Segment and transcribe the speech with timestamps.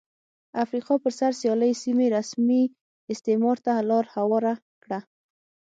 [0.63, 2.61] افریقا پر سر سیالۍ سیمې رسمي
[3.13, 4.99] استعمار ته لار هواره کړه.